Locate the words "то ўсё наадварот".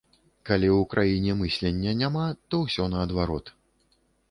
2.49-3.57